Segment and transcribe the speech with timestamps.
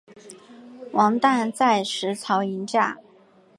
[0.93, 2.97] 王掞在石槽迎驾。